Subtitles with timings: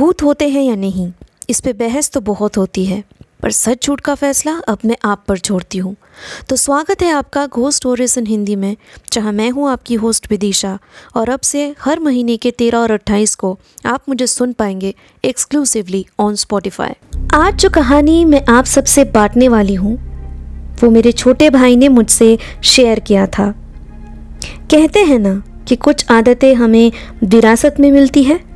[0.00, 1.12] भूत होते हैं या नहीं,
[1.50, 3.02] इस पे बहस तो बहुत होती है,
[3.42, 5.94] पर सच झूठ का फैसला अब मैं आप पर छोड़ती हूँ।
[6.48, 7.86] तो स्वागत है आपका घोस्ट
[8.18, 8.76] इन हिंदी में,
[9.12, 10.78] जहाँ मैं हूँ आपकी होस्ट विदिशा,
[11.16, 14.94] और अब से हर महीने के तेरह और अट्ठाईस को आप मुझे सुन पाएँगे
[15.24, 16.94] एक्सक्लूसिवली ऑन स्पॉटिफाई
[17.34, 19.96] आज जो कहानी मैं आप सबसे बांटने वाली हूँ,
[20.82, 23.54] वो मेरे छोटे भाई ने मुझसे शेयर किया था।
[24.70, 26.90] कहते हैं ना कि कुछ आदतें हमें
[27.24, 28.48] विरासत में मिलती है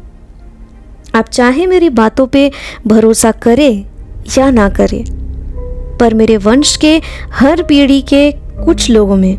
[1.15, 2.51] आप चाहे मेरी बातों पे
[2.87, 3.85] भरोसा करें
[4.39, 5.05] या ना करें,
[5.99, 7.01] पर मेरे वंश के
[7.33, 8.31] हर पीढ़ी के
[8.65, 9.39] कुछ लोगों में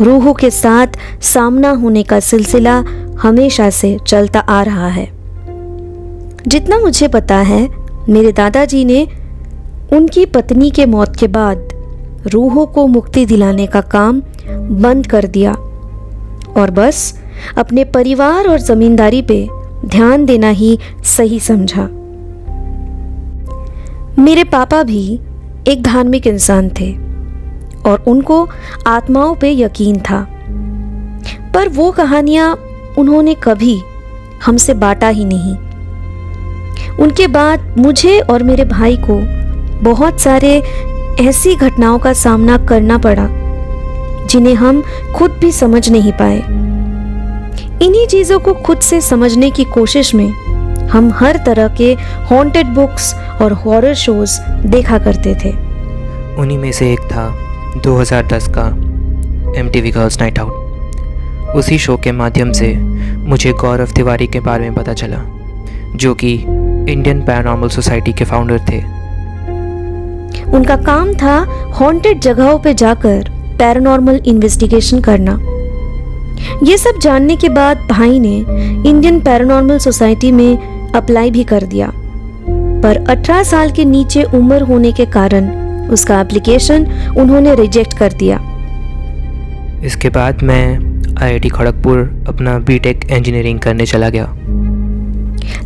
[0.00, 0.86] रूहों के साथ
[1.22, 2.76] सामना होने का सिलसिला
[3.18, 5.06] हमेशा से चलता आ रहा है।
[6.48, 7.68] जितना मुझे पता है,
[8.08, 9.04] मेरे दादाजी ने
[9.92, 11.68] उनकी पत्नी के मौत के बाद
[12.26, 14.20] रूहों को मुक्ति दिलाने का काम
[14.82, 15.52] बंद कर दिया
[16.56, 17.20] और बस
[17.58, 19.48] अपने परिवार और जमींदारी पे
[19.84, 21.82] ध्यान देना ही सही समझा।
[24.22, 25.20] मेरे पापा भी
[25.68, 26.92] एक धार्मिक इंसान थे
[27.90, 28.48] और उनको
[28.86, 30.28] आत्माओं पे यकीन था।
[31.54, 32.58] पर वो कहानियाँ
[32.98, 33.80] उन्होंने कभी
[34.46, 35.56] हमसे बांटा ही नहीं।
[36.96, 39.20] उनके बाद मुझे और मेरे भाई को
[39.90, 40.62] बहुत सारे
[41.20, 43.28] ऐसी घटनाओं का सामना करना पड़ा,
[44.26, 44.82] जिन्हें हम
[45.16, 46.40] खुद भी समझ नहीं पाए।
[47.84, 50.28] इन्हीं चीज़ों को खुद से समझने की कोशिश में
[50.88, 51.92] हम हर तरह के
[52.30, 55.50] हॉन्टेड बुक्स और हॉरर शोज़ देखा करते थे।
[56.40, 57.26] उन्हीं में से एक था
[57.82, 58.66] 2010 का
[59.60, 62.74] M T V girls night out उसी शो के माध्यम से
[63.28, 65.22] मुझे गौरव तिवारी के बारे में पता चला
[65.96, 68.82] जो कि इंडियन पैरानॉर्मल सोसाइटी के फाउंडर थे।
[70.50, 71.38] उनका काम था
[71.74, 75.38] हॉन्टेड जगहों पे जाकर पैरानॉर्मल इन्वेस्टिगेशन करना।
[76.62, 78.36] ये सब जानने के बाद भाई ने
[78.88, 80.58] इंडियन पैरानॉर्मल सोसाइटी में
[80.92, 81.92] अप्लाई भी कर दिया।
[82.82, 85.50] पर 18 साल के नीचे उम्र होने के कारण
[85.88, 86.86] उसका एप्लीकेशन
[87.18, 88.40] उन्होंने रिजेक्ट कर दिया।
[89.84, 94.34] इसके बाद मैं आईआईटी खड़गपुर अपना बीटेक इंजीनियरिंग करने चला गया।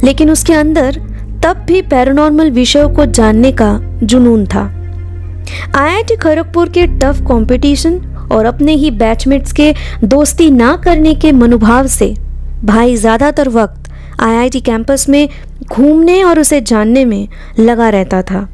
[0.05, 1.01] लेकिन उसके अंदर
[1.45, 4.63] तब भी पैरानॉर्मल विषयों को जानने का जुनून था।
[5.77, 8.01] आईआईटी खड़गपुर के टफ कंपटीशन
[8.33, 9.73] और अपने ही बैचमेट्स के
[10.05, 12.15] दोस्ती ना करने के मनोभाव से
[12.65, 13.91] भाई ज़्यादातर वक्त
[14.21, 15.29] आईआईटी कैंपस में
[15.65, 17.29] घूमने और उसे जानने में
[17.59, 18.49] लगा रहता था।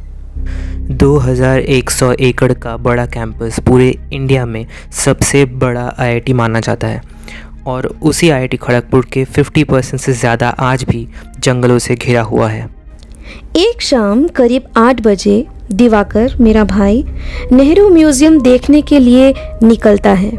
[0.92, 7.00] 2100 एकड़ का बड़ा कैंपस पूरे इंडिया में सबसे बड़ा आईआईटी माना जाता है
[7.66, 11.06] और उसी आईआईटी खड़गपुर के 50 परसेंट से ज़्यादा आज भी
[11.38, 12.68] जंगलों से घिरा हुआ है।
[13.56, 17.04] एक शाम करीब आठ बजे दिवाकर, मेरा भाई,
[17.52, 19.32] नेहरू म्यूज़ियम देखने के लिए
[19.62, 20.30] निकलता है,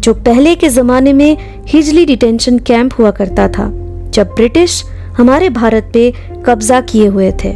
[0.00, 1.36] जो पहले के ज़माने में
[1.68, 3.68] हिजली डिटेंशन कैंप हुआ करता था,
[4.10, 4.82] जब ब्रिटिश
[5.16, 6.12] हमारे भारत पे
[6.46, 7.52] कब्जा किए हुए थे।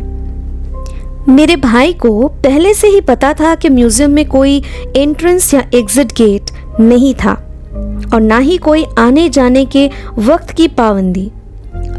[1.28, 4.62] मेरे भाई को पहले से ही पता था कि म्यूज़ियम में कोई
[4.96, 7.32] एंट्रेंस या एग्जिट गेट नहीं था,
[8.14, 9.88] और ना ही कोई आने जाने के
[10.18, 11.30] वक्त की पाबंदी।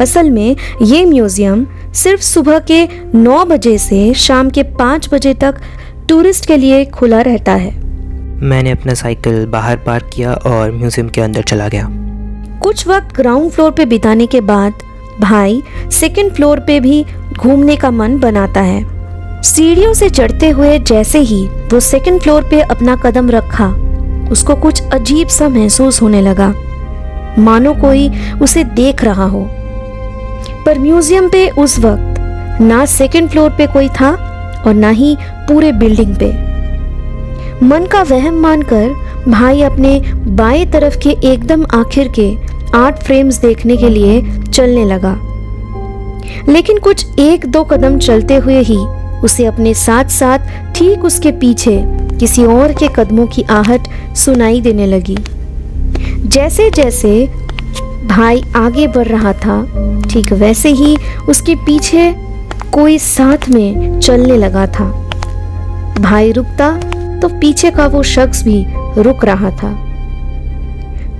[0.02, 5.62] असल में ये म्यूज़ियम सिर्फ़ सुबह के 9 बजे से शाम के 5 बजे तक
[6.10, 7.72] टूरिस्ट के लिए खुला रहता है।
[8.42, 11.88] मैंने अपना साइकिल बाहर पार्क किया और म्यूज़ियम के अंदर चला गया।
[12.64, 14.84] कुछ वक्त ग्राउंड फ्लोर पे बिताने के बाद
[15.22, 15.62] भाई
[15.92, 17.04] सेकंड फ्लोर पे भी
[17.38, 22.62] घूमने का मन बनाता है। सीढ़ियों से चढ़ते हुए जैसे ही वो सेकंड फ्लोर पे
[22.62, 23.68] अपना कदम रखा
[24.32, 26.54] उसको कुछ अजीब सा महसूस होने लगा।
[27.40, 28.10] मानो कोई
[28.42, 29.50] उसे देख रहा हो।
[30.66, 34.12] पर म्यूज़ियम पे उस वक्त ना सेकंड फ्लोर पे कोई था
[34.68, 35.16] और ना ही
[35.48, 36.32] पूरे बिल्डिंग पे।
[37.66, 38.90] मन का वहम मानकर
[39.28, 42.34] भाई अपने बाएँ तरफ़ के एकदम आखिर के
[42.76, 45.16] आठ फ्रेम्स देखने के लिए चलने लगा।
[46.50, 48.78] लेकिन कुछ एक दो कदम चलते हुए ही
[49.24, 51.78] उसे अपने साथ साथ ठीक उसके पीछे
[52.20, 55.18] किसी और के कदमों की आहट सुनाई देने लगी।
[56.28, 57.12] जैसे जैसे
[58.06, 59.62] भाई आगे बढ़ रहा था।
[60.10, 60.96] ठीक वैसे ही
[61.30, 62.14] उसके पीछे
[62.74, 64.86] कोई साथ में चलने लगा था।
[66.00, 66.72] भाई रुकता
[67.20, 68.64] तो पीछे का वो शख्स भी
[68.98, 69.72] रुक रहा था।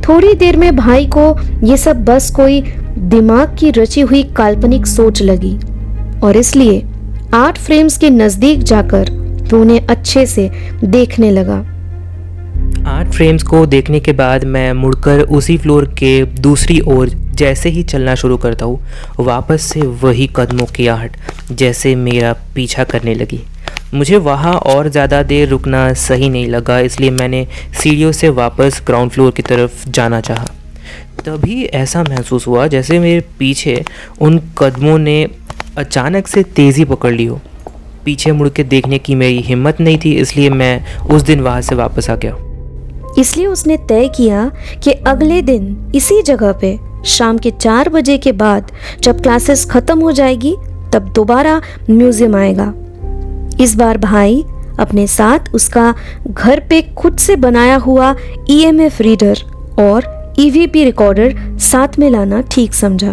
[0.08, 1.36] थोड़ी देर में भाई को
[1.68, 2.62] ये सब बस कोई
[2.98, 5.58] दिमाग की रची हुई काल्पनिक सोच लगी
[6.20, 6.84] और इसलिए
[7.34, 9.12] आठ फ्रेम्स के नज़दीक जाकर
[9.54, 10.50] वो उन्हें अच्छे से
[10.84, 11.64] देखने लगा।
[13.04, 16.12] आठ फ्रेम्स को देखने के बाद मैं मुड़कर उसी फ्लोर के
[16.42, 18.80] दूसरी ओर जैसे ही चलना शुरू करता हूँ,
[19.20, 21.18] वापस से वही कदमों की आहट
[21.52, 23.40] जैसे मेरा पीछा करने लगी।
[23.94, 29.12] मुझे वहाँ और ज़्यादा देर रुकना सही नहीं लगा, इसलिए मैंने सीढ़ियों से वापस ग्राउंड
[29.12, 30.46] फ्लोर की तरफ़ जाना चाहा।
[31.26, 33.84] तभी ऐसा महसूस हुआ जैसे मेरे पीछे
[34.22, 35.28] उन कदमों ने
[35.78, 37.42] अचानक से तेज़ी पकड़ ली हो।
[38.06, 41.76] पीछे मुड़ के देखने की मेरी हिम्मत नहीं थी, इसलिए मैं उस दिन वहाँ से
[41.76, 42.36] वापस आ गया।
[43.20, 44.50] इसलिए उसने तय किया
[44.84, 48.72] कि अगले दिन इसी जगह पे, शाम के चार बजे के बाद,
[49.04, 50.56] जब क्लासेस खत्म हो जाएगी,
[50.94, 52.74] तब दोबारा म्यूज़ियम आएगा।
[53.64, 54.44] इस बार भाई
[54.80, 55.94] अपने साथ उसका
[56.30, 58.16] घर पे खुद से बनाया हुआ
[58.50, 59.44] ईएमएफ रीडर
[59.80, 63.12] और ईवीपी रिकॉर्डर साथ में लाना ठीक समझा।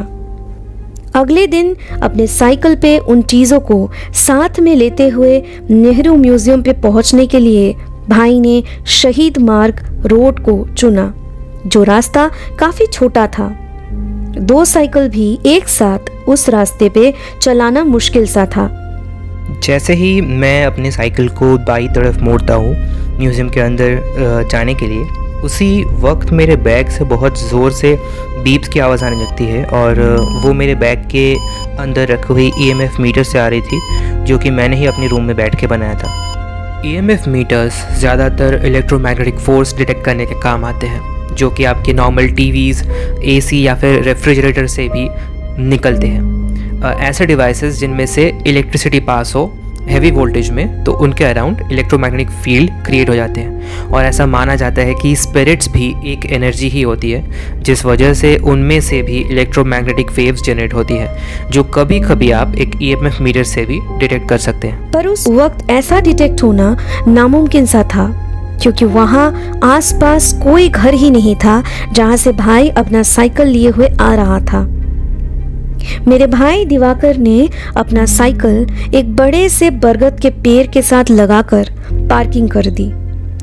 [1.14, 6.72] अगले दिन अपने साइकिल पे उन चीज़ों को साथ में लेते हुए नेहरू म्यूज़ियम पे
[6.72, 7.74] पहुँचने के लिए
[8.10, 11.12] भाई ने शहीद मार्ग रोड को चुना,
[11.66, 12.28] जो रास्ता
[12.60, 13.48] काफ़ी छोटा था।
[14.40, 17.12] दो साइकिल भी एक साथ उस रास्ते पे
[17.42, 18.68] चलाना मुश्किल सा था।
[19.64, 22.74] जैसे ही मैं अपने साइकिल को बाई तरफ़ मोड़ता हूँ,
[23.18, 25.04] म्यूज़ियम के अंदर जाने के लिए,
[25.44, 27.94] उसी वक्त मेरे बैग से बहुत ज़ोर से
[28.44, 30.00] बीप्स की आवाज़ आने लगती है और
[30.44, 31.32] वो मेरे बैग के
[31.82, 33.80] अंदर रखी हुई ईएमएफ मीटर से आ रही थी,
[34.24, 36.29] जो कि मैंने ही अपने रूम में बैठ के बनाया था।
[36.86, 42.28] ईएमएफ मीटर्स ज़्यादातर इलेक्ट्रोमैग्नेटिक फोर्स डिटेक्ट करने के काम आते हैं, जो कि आपके नॉर्मल
[42.28, 42.82] टीवीज़
[43.30, 45.08] एसी या फिर रेफ्रिजरेटर से भी
[45.62, 49.44] निकलते हैं। ऐसे डिवाइसेस जिनमें से इलेक्ट्रिसिटी पास हो
[49.90, 54.54] हैवी वोल्टेज में तो उनके अराउंड इलेक्ट्रोमैग्नेटिक फ़ील्ड क्रिएट हो जाते हैं। और ऐसा माना
[54.56, 59.02] जाता है कि स्पिरिट्स भी एक एनर्जी ही होती है, जिस वजह से उनमें से
[59.02, 61.16] भी इलेक्ट्रोमैग्नेटिक वेव्स जनरेट होती है,
[61.50, 65.06] जो कभी कभी आप एक ईएमएफ e मीटर से भी डिटेक्ट कर सकते हैं। पर
[65.06, 66.76] उस वक्त ऐसा डिटेक्ट होना
[67.08, 68.08] नामुमकिन सा था,
[68.62, 73.88] क्योंकि वहाँ आसपास कोई घर ही नहीं था, जहाँ से भाई अपना साइकिल लिए हुए
[74.00, 74.66] आ रहा था।
[76.08, 81.70] मेरे भाई दिवाकर ने अपना साइकिल एक बड़े से बरगद के पेड़ के साथ लगाकर
[82.10, 82.90] पार्किंग कर दी,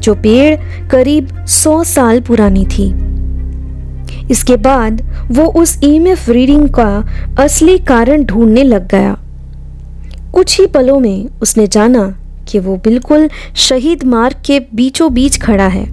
[0.01, 2.87] जो पेड़ करीब सौ साल पुरानी थी।
[4.31, 5.01] इसके बाद
[5.31, 6.89] वो उस ईएमएफ रीडिंग का
[7.39, 9.17] असली कारण ढूँढने लग गया।
[10.33, 12.07] कुछ ही पलों में उसने जाना
[12.47, 15.85] कि वो बिल्कुल शहीद मार्ग के बीचों बीच खड़ा है,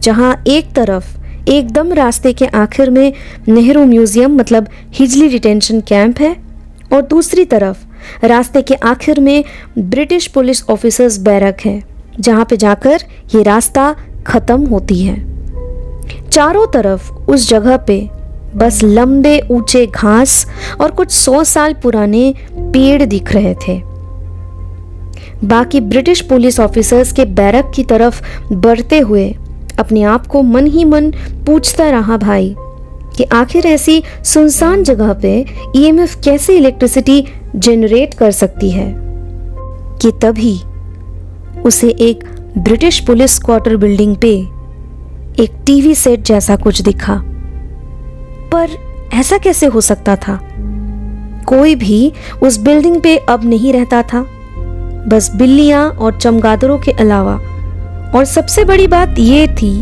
[0.00, 1.16] जहाँ एक तरफ़
[1.48, 3.12] एकदम रास्ते के आखिर में
[3.48, 6.36] नेहरू म्यूज़ियम मतलब हिजली डिटेंशन कैंप है।
[6.92, 7.76] और दूसरी तरफ़,
[8.24, 9.44] रास्ते के आखिर में
[9.78, 11.82] ब्रिटिश पुलिस ऑफिसर्स बैरक है,
[12.20, 13.04] जहाँ पे जाकर
[13.34, 13.94] ये रास्ता
[14.26, 15.16] ख़त्म होती है।
[16.30, 18.00] चारों तरफ़ उस जगह पे
[18.56, 20.46] बस लंबे ऊँचे घास
[20.80, 23.80] और कुछ सौ साल पुराने पेड़ दिख रहे थे।
[25.44, 29.34] बाकी ब्रिटिश पुलिस ऑफिसर्स के बैरक की तरफ़ बढ़ते हुए
[29.78, 31.10] अपने आप को मन ही मन
[31.46, 32.56] पूछता रहा भाई,
[33.16, 37.26] कि आखिर ऐसी सुनसान जगह पे ईएमएफ कैसे इलेक्ट्रिसिटी
[37.56, 38.94] जनरेट कर सकती है?
[40.02, 40.60] कि तभी
[41.62, 42.24] उसे एक
[42.58, 44.32] ब्रिटिश पुलिस क्वार्टर बिल्डिंग पे
[45.42, 47.22] एक टीवी सेट जैसा कुछ दिखा।
[48.52, 48.68] पर
[49.14, 50.40] ऐसा कैसे हो सकता था?
[51.46, 52.12] कोई भी
[52.42, 54.26] उस बिल्डिंग पे अब नहीं रहता था।
[55.08, 57.40] बस बिल्लियाँ और चमगादड़ों के अलावा
[58.14, 59.72] और सबसे बड़ी बात ये थी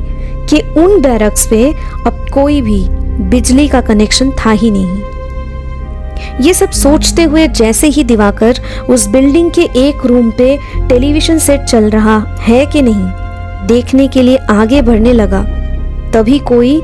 [0.51, 1.63] कि उन बैरक्स पे
[2.07, 2.85] अब कोई भी
[3.31, 5.11] बिजली का कनेक्शन था ही नहीं।
[6.41, 10.57] ये सब सोचते हुए जैसे ही दिवाकर उस बिल्डिंग के एक रूम पे
[10.89, 15.43] टेलीविज़न सेट चल रहा है कि नहीं, देखने के लिए आगे बढ़ने लगा।
[16.13, 16.77] तभी कोई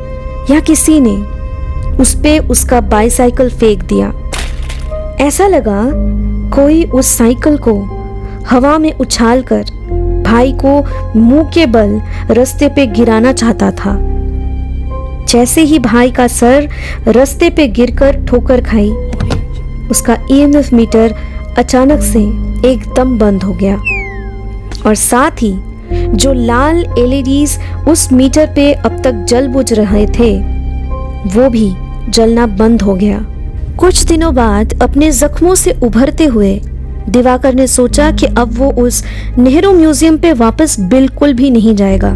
[0.50, 1.16] या किसी ने
[1.96, 4.12] उस पे उसका बाईसाइकिल फेंक दिया।
[5.20, 5.82] ऐसा लगा
[6.54, 7.74] कोई उस साइकिल को
[8.50, 9.64] हवा में उछालकर
[10.28, 13.96] भाई को मुँह के बल रस्ते पे गिराना चाहता था।
[15.28, 16.68] जैसे ही भाई का सर
[17.08, 18.90] रस्ते पे गिरकर ठोकर खाई,
[19.90, 21.14] उसका ईएमएफ मीटर
[21.58, 22.20] अचानक से
[22.68, 23.76] एकदम बंद हो गया।
[24.86, 25.54] और साथ ही
[26.14, 27.58] जो लाल एलईडीज
[27.88, 30.32] उस मीटर पे अब तक जल बुझ रहे थे,
[31.30, 31.70] वो भी
[32.08, 33.18] जलना बंद हो गया।
[33.78, 36.54] कुछ दिनों बाद अपने जख्मों से उभरते हुए
[37.08, 39.02] दिवाकर ने सोचा कि अब वो उस
[39.38, 42.12] नेहरू म्यूज़ियम पे वापस बिल्कुल भी नहीं जाएगा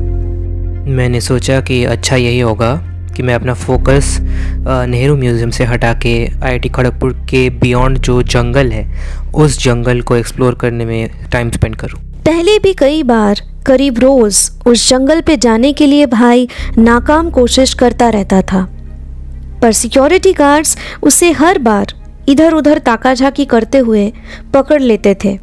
[0.88, 2.74] मैंने सोचा कि अच्छा यही होगा
[3.16, 8.72] कि मैं अपना फोकस नेहरू म्यूज़ियम से हटा के आईआईटी खड़गपुर के बियॉन्ड जो जंगल
[8.72, 8.86] है
[9.34, 14.50] उस जंगल को एक्सप्लोर करने में टाइम स्पेंड करूँ। पहले भी कई बार करीब रोज़
[14.66, 18.66] उस जंगल पे जाने के लिए भाई नाकाम कोशिश करता रहता था
[19.62, 21.94] पर सिक्योरिटी गार्ड्स उसे हर बार
[22.28, 24.12] इधर उधर ताकाझाकी करते हुए
[24.54, 25.38] पकड़ लेते थे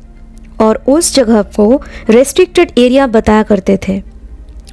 [0.61, 4.01] और उस जगह को रेस्ट्रिक्टेड एरिया बताया करते थे।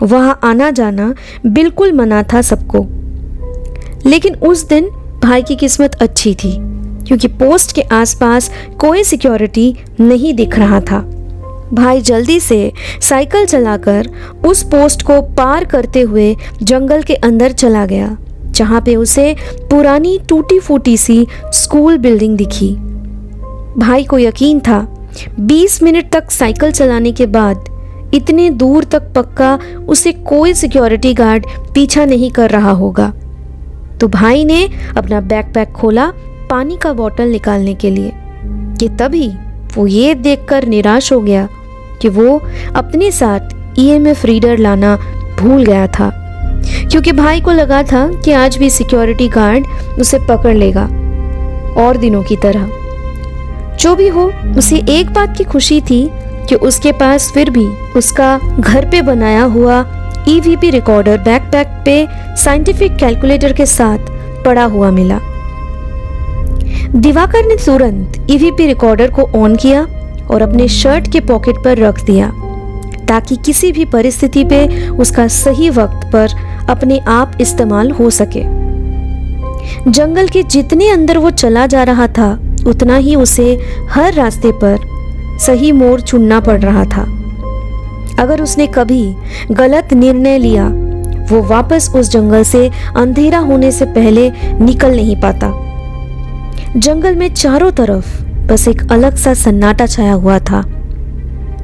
[0.02, 1.14] वहाँ आना जाना
[1.46, 2.86] बिल्कुल मना था सबको।
[4.06, 4.88] लेकिन उस दिन
[5.22, 6.56] भाई की किस्मत अच्छी थी,
[7.04, 11.00] क्योंकि पोस्ट के आसपास कोई सिक्योरिटी नहीं दिख रहा था।
[11.72, 14.10] भाई जल्दी से साइकिल चलाकर
[14.46, 18.16] उस पोस्ट को पार करते हुए जंगल के अंदर चला गया।
[18.56, 19.34] जहाँ पे उसे
[19.70, 22.74] पुरानी टूटी फूटी सी स्कूल बिल्डिंग दिखी।
[23.78, 24.86] भाई को यकीन था
[25.40, 27.64] 20 मिनट तक साइकिल चलाने के बाद
[28.14, 29.58] इतने दूर तक पक्का
[29.88, 33.12] उसे कोई सिक्योरिटी गार्ड पीछा नहीं कर रहा होगा।
[34.00, 34.62] तो भाई ने
[34.96, 36.12] अपना बैकपैक खोला
[36.50, 38.12] पानी का बोतल निकालने के लिए,
[38.80, 39.28] कि तभी
[39.76, 41.48] वो ये देखकर निराश हो गया
[42.02, 42.38] कि वो
[42.76, 44.96] अपने साथ ईएमएफ रीडर लाना
[45.40, 46.08] भूल गया था।
[46.90, 49.66] क्योंकि भाई को लगा था कि आज भी सिक्योरिटी गार्ड
[50.00, 50.84] उसे पकड़ लेगा,
[51.78, 52.68] और दिनों की तरह।
[53.76, 56.08] जो भी हो, उसे एक बात की खुशी थी
[56.48, 57.66] कि उसके पास फिर भी
[57.96, 59.84] उसका घर पे बनाया हुआ
[60.28, 65.18] ईवीपी रिकॉर्डर बैकपैक पे साइंटिफिक कैलकुलेटर के साथ पड़ा हुआ मिला।
[66.96, 69.82] दिवाकर ने तुरंत ईवीपी रिकॉर्डर को ऑन किया
[70.30, 72.30] और अपने शर्ट के पॉकेट पर रख दिया,
[73.08, 76.34] ताकि किसी भी परिस्थिति पे उसका सही वक्त पर
[76.70, 78.42] अपने आप इस्तेमाल हो सके।
[79.90, 83.58] जंगल के जितने अंदर वो चला जा रहा था, उतना ही उसे
[83.90, 84.78] हर रास्ते पर
[85.40, 87.02] सही मोड़ चुनना पड़ रहा था।
[88.18, 89.14] अगर उसने कभी
[89.50, 90.68] गलत निर्णय लिया,
[91.30, 95.52] वो वापस उस जंगल से अंधेरा होने से पहले निकल नहीं पाता।
[96.76, 100.64] जंगल में चारों तरफ़ बस एक अलग सा सन्नाटा छाया हुआ था।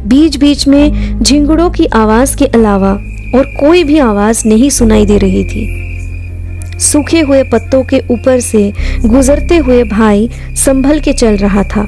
[0.06, 2.98] बीच बीच में झिंगुड़ों की आवाज़ के अलावा
[3.34, 8.72] और कोई भी आवाज़ नहीं सुनाई दे रही थी। सूखे हुए पत्तों के ऊपर से
[9.04, 11.86] गुजरते हुए भाई संभल के चल रहा था,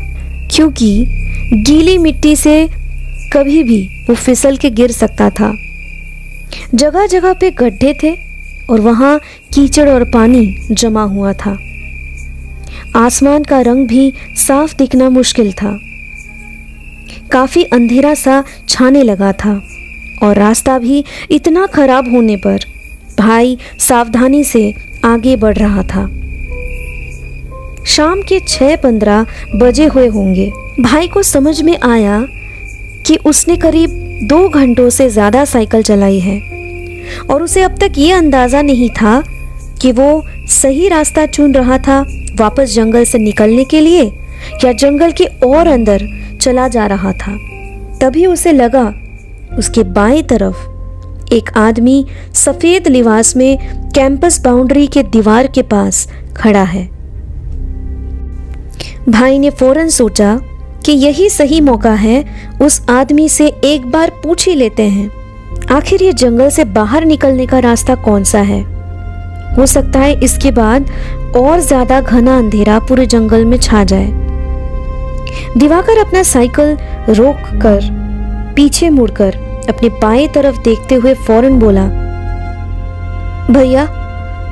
[0.50, 1.04] क्योंकि
[1.66, 2.68] गीली मिट्टी से
[3.32, 5.52] कभी भी वो फिसल के गिर सकता था।
[6.74, 8.14] जगह जगह पे गड्ढे थे
[8.70, 9.18] और वहाँ
[9.54, 11.56] कीचड़ और पानी जमा हुआ था।
[12.96, 15.78] आसमान का रंग भी साफ़ दिखना मुश्किल था।
[17.32, 19.60] काफ़ी अंधेरा सा छाने लगा था।
[20.24, 22.64] और रास्ता भी इतना खराब होने पर
[23.18, 24.72] भाई सावधानी से
[25.04, 26.06] आगे बढ़ रहा था।
[27.86, 29.26] शाम के छह पंद्रह
[29.56, 30.50] बजे हुए होंगे।
[30.80, 32.24] भाई को समझ में आया
[33.06, 33.90] कि उसने करीब
[34.28, 36.40] दो घंटों से ज़्यादा साइकिल चलाई है
[37.30, 39.22] और उसे अब तक ये अंदाज़ा नहीं था
[39.82, 42.00] कि वो सही रास्ता चुन रहा था
[42.38, 44.04] वापस जंगल से निकलने के लिए
[44.64, 46.06] या जंगल के और अंदर
[46.40, 47.36] चला जा रहा था।
[48.00, 48.92] तभी उसे लगा
[49.58, 50.56] उसके बाएँ तरफ़,
[51.32, 53.58] एक आदमी सफ़ेद लिबास में
[53.90, 56.06] कैंपस बाउंड्री के दीवार के पास
[56.36, 56.88] खड़ा है।
[59.08, 60.36] भाई ने फ़ौरन सोचा
[60.84, 62.24] कि यही सही मौका है,
[62.62, 65.10] उस आदमी से एक बार पूछ ही लेते हैं,
[65.70, 68.62] आखिर ये जंगल से बाहर निकलने का रास्ता कौन सा है?
[69.56, 70.90] हो सकता है इसके बाद
[71.36, 74.06] और ज़्यादा घना अंधेरा पूरे जंगल में छा जाए।
[75.58, 76.76] दिवाकर अपना साइकिल
[77.10, 77.92] रोक कर
[78.56, 79.36] पीछे मुड़कर
[79.68, 81.84] अपने बाएँ तरफ़ देखते हुए फ़ौरन बोला,
[83.50, 83.86] भैया,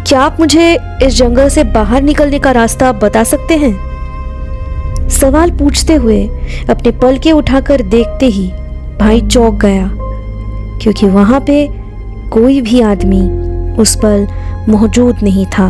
[0.08, 5.08] क्या आप मुझे इस जंगल से बाहर निकलने का रास्ता बता सकते हैं?
[5.10, 6.24] सवाल पूछते हुए
[6.70, 8.46] अपने पल के उठाकर देखते ही
[9.00, 9.90] भाई चौक गया,
[10.82, 11.66] क्योंकि वहाँ पे
[12.30, 13.20] कोई भी आदमी
[13.82, 14.26] उस पल
[14.68, 15.68] मौजूद नहीं था।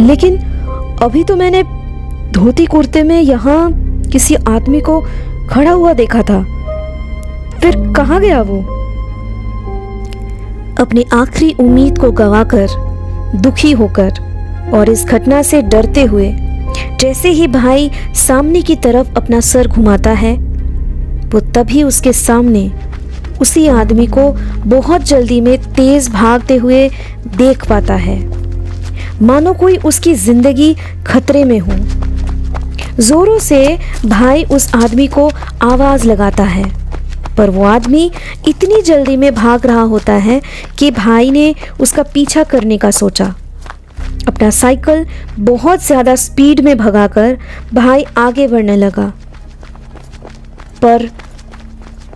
[0.00, 0.36] लेकिन
[1.02, 1.62] अभी तो मैंने
[2.32, 3.70] धोती कुर्ते में यहाँ
[4.12, 5.00] किसी आदमी को
[5.50, 6.44] खड़ा हुआ देखा था।
[7.62, 8.58] फिर कहाँ गया वो?
[10.80, 12.68] अपनी आखिरी उम्मीद को गवाकर,
[13.36, 16.30] दुखी होकर और इस घटना से डरते हुए,
[17.00, 20.34] जैसे ही भाई सामने की तरफ़ अपना सर घुमाता है,
[21.28, 22.70] वो तभी उसके सामने
[23.40, 24.30] उसी आदमी को
[24.66, 26.88] बहुत जल्दी में तेज भागते हुए
[27.36, 28.18] देख पाता है।
[29.22, 30.74] मानो कोई उसकी ज़िंदगी
[31.06, 31.72] खतरे में हो।
[33.02, 35.30] जोरों से भाई उस आदमी को
[35.62, 36.79] आवाज़ लगाता है।
[37.40, 38.10] पर वो आदमी
[38.48, 40.40] इतनी जल्दी में भाग रहा होता है
[40.78, 43.34] कि भाई ने उसका पीछा करने का सोचा।
[44.28, 45.06] अपना साइकिल
[45.44, 47.38] बहुत ज़्यादा स्पीड में भगाकर
[47.74, 49.12] भाई आगे बढ़ने लगा।
[50.82, 51.08] पर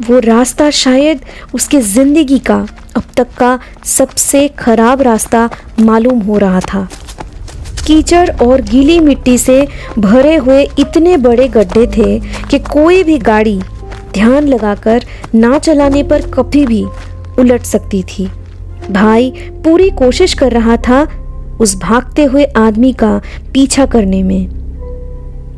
[0.06, 1.20] वो रास्ता शायद
[1.54, 2.66] उसके ज़िंदगी का
[2.96, 5.48] अब तक का सबसे खराब रास्ता
[5.80, 6.88] मालूम हो रहा था।
[7.86, 9.66] कीचड़ और गीली मिट्टी से
[9.98, 12.18] भरे हुए इतने बड़े गड्ढे थे
[12.50, 13.60] कि कोई भी गाड़ी
[14.14, 15.04] ध्यान लगाकर
[15.34, 16.84] ना चलाने पर कभी भी
[17.38, 18.28] उलट सकती थी।
[18.90, 19.30] भाई
[19.64, 21.08] पूरी कोशिश कर रहा था
[21.60, 23.20] उस भागते हुए आदमी का
[23.54, 24.64] पीछा करने में।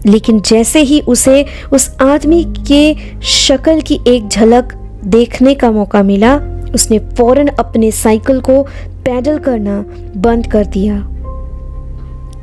[0.07, 6.37] लेकिन जैसे ही उसे उस आदमी के शक्ल की एक झलक देखने का मौका मिला,
[6.75, 8.63] उसने फ़ौरन अपने साइकिल को
[9.05, 9.85] पैडल करना
[10.17, 11.09] बंद कर दिया।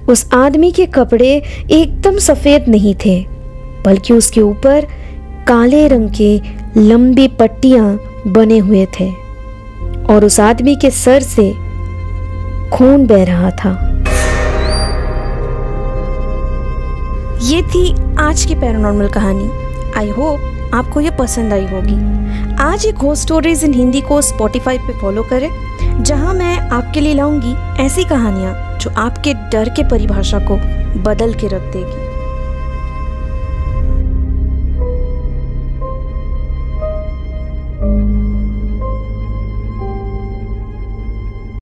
[0.10, 3.26] उस आदमी के कपड़े एकदम सफ़ेद नहीं थे,
[3.86, 4.88] बल्कि उसके ऊपर
[5.48, 6.42] काले रंग के
[6.78, 7.88] लंबी पट्टियाँ
[8.28, 9.10] बने हुए थे
[10.06, 11.52] और उस आदमी के सर से
[12.70, 13.72] खून बह रहा था।
[17.44, 19.50] ये थी आज की पैरानॉर्मल कहानी।
[19.98, 21.98] आई होप आपको ये पसंद आई होगी।
[22.64, 25.50] आज ये घोस्ट स्टोरीज इन हिंदी को स्पॉटिफाई पे फॉलो करें,
[26.04, 30.56] जहाँ मैं आपके लिए लाऊँगी ऐसी कहानियाँ जो आपके डर के परिभाषा को
[31.04, 32.03] बदल के रख देगी।